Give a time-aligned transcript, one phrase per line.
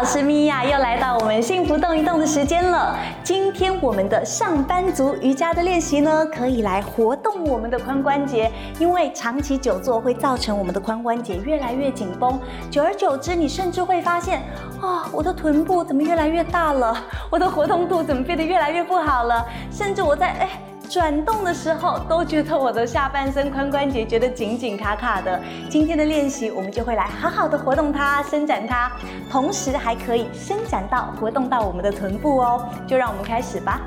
[0.00, 2.96] 老师米娅，又来到我们幸福动一动的时间了。
[3.22, 12.40] 今天我们的上班族瑜伽的练习呢，可以来活动我们的髋关节，因为长期久坐会造成我们的髋关节越来越紧绷，
[12.70, 14.40] 久而久之，你甚至会发现，
[14.80, 16.96] 啊，我的臀部怎么越来越大了？
[17.28, 19.44] 我的活动度怎么变得越来越不好了？
[19.70, 20.48] 甚至我在哎。
[20.90, 25.40] 转动的时候都觉得我的下半身髋关节觉得紧紧卡卡的。
[25.68, 28.90] 今天的练习我们就会来好好的活动它，伸展它，
[29.30, 32.68] 同时还可以伸展到活动到我们的臀部哦。
[32.88, 33.80] 就让我们开始吧。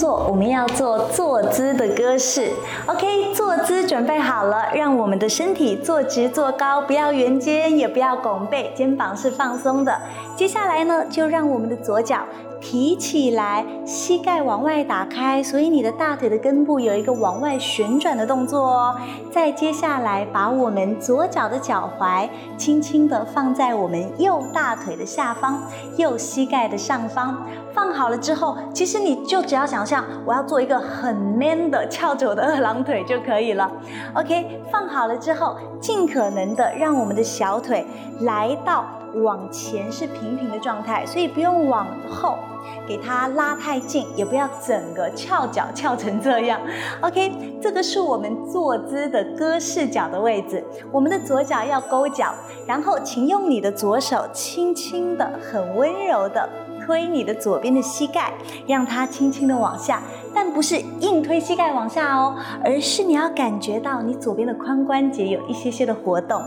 [0.00, 2.52] 作我们要做坐姿的姿势
[2.86, 10.00] ，OK，坐姿准备好了，让我们的身体坐直坐高，不要圆肩，也不要拱背，肩膀是放松的。
[10.34, 12.20] 接下来呢，就让我们的左脚。
[12.62, 18.96] 提起来，膝盖往外打开，所以你的大腿的根部有一个往外旋转的动作哦。
[19.32, 25.62] 再接下来，把我们左脚的脚踝轻轻地放在我们右大腿的下方，
[25.96, 27.46] 右膝盖的上方。
[27.72, 33.68] 放好了之后，其实你就只要想像，我要做一个很 man 的翘着我的二郎腿就可以了。
[34.14, 37.84] OK，放好了之后，尽可能的让我们的小腿
[38.20, 38.84] 来到
[39.24, 42.38] 往前是平平的状态，所以不用往后。
[42.86, 46.60] 给它拉太近，也不要整个翘脚翘成这样。
[47.00, 50.62] OK，这个是我们坐姿的鸽式脚的位置。
[50.92, 52.32] 我们的左脚要勾脚，
[52.66, 56.48] 然后请用你的左手轻轻的、很温柔的。
[56.90, 58.32] 推你的左边的膝盖，
[58.66, 60.02] 让它轻轻的往下，
[60.40, 66.40] 但不是硬推膝盖往下哦，而是你要感觉到你左边的髋关节有一些些的活动。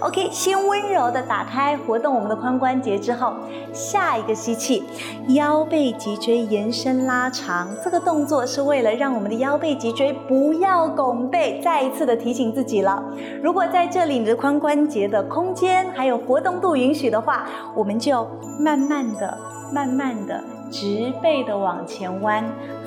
[0.00, 3.32] OK，先温柔的打开活动我们的髋关节之后，
[3.72, 4.84] 下一个吸气，
[5.28, 11.58] 腰背脊椎延伸拉长，这个动作是为了让我们的腰背脊椎不要拱背。
[11.64, 13.02] 再一次的提醒自己了，
[13.42, 18.28] 如果在这里你的髋关节的空间还有活动度允许的话，我们就
[18.60, 19.38] 慢慢的。
[19.70, 22.44] 慢慢的直背的往前弯，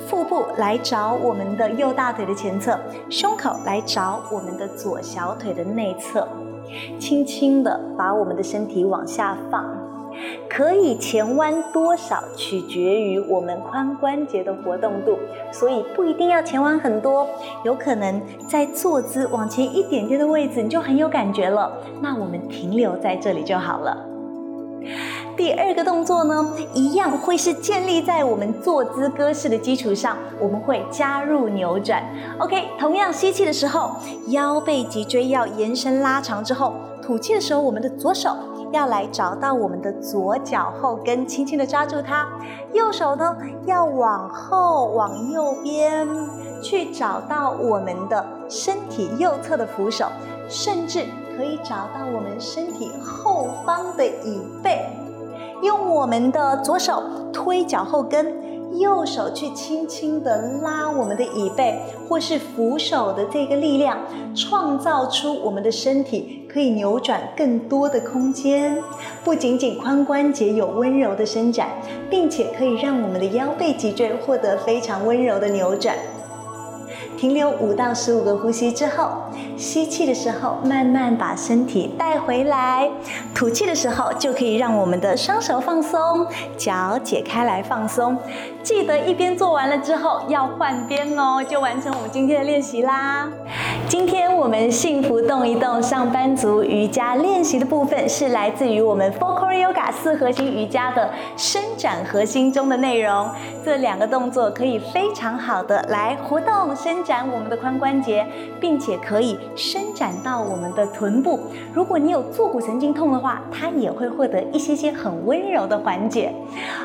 [0.07, 6.27] 腹部来找我们的右大腿的前侧，胸口来找我们的左小腿的内侧，
[6.99, 9.65] 轻轻的把我们的身体往下放，
[10.49, 15.17] 可以前弯多少取决于我们髋关节的活动度，
[15.51, 17.27] 所以不一定要前弯很多，
[17.63, 21.71] 有可能在坐姿往前一点点的位置你就很有感觉了，
[22.01, 24.05] 那我们停留在这里就好了。
[25.41, 32.03] 第二个动作呢，一样会是建立在我们坐姿鸽式的基础上，我们会加入扭转。
[32.37, 33.95] OK，同样吸气的时候，
[34.27, 38.29] 腰背脊椎要延伸拉长之后，吐气的时候，我们的左手
[38.71, 42.27] 要来找到我们的左脚后跟，轻轻的抓住它；
[42.73, 43.35] 右手呢，
[43.65, 46.07] 要往后往右边
[46.61, 50.05] 去找到我们的身体右侧的扶手，
[50.47, 51.03] 甚至
[51.35, 54.85] 可以找到我们身体后方的椅背。
[55.61, 63.99] 用我们的左手推脚后跟，右手去轻轻的拉我们的椅背，或是扶手的这个力量，
[64.35, 68.81] 创造出我们的身体可以扭转更多的空间。
[69.23, 71.69] 不仅仅髋关节有温柔的伸展，
[72.09, 75.95] 并且可以让我们的腰背脊椎获得非常温柔的扭转。
[77.21, 79.11] 停留五到十五个呼吸之后，
[79.55, 82.89] 吸气的时候慢慢把身体带回来，
[83.31, 86.25] 吐气的时候就可以让我们的双手放松，
[86.57, 88.17] 脚解开来放松。
[88.63, 93.29] 记得一边做完了之后要换边哦，就完成我们今天的练习啦。
[93.87, 103.29] 今天我们幸福动一动上班族瑜伽练习的部分是来自于我们 Four Core Yoga 四核心瑜伽的伸展核心中的内容。
[103.63, 107.10] 这两个动作可以非常好的来活动伸展。
[107.11, 108.25] 展我们的髋关节，
[108.57, 111.37] 并且可以伸展到我们的臀部。
[111.73, 116.33] 如果你有坐骨神经痛的话，它也会获得一些些很温柔的缓解。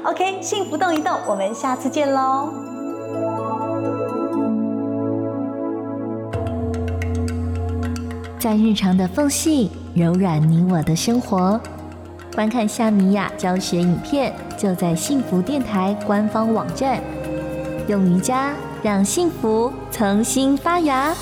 [0.02, 2.48] OK，幸福动一动，我们下次见喽！
[8.40, 11.60] 在日常的缝隙柔软你我的生活，
[12.34, 17.00] 观看夏米雅教学影片，就在幸福电台官方网站。
[17.86, 18.50] 用瑜伽。
[18.86, 21.12] 让幸福重新发芽。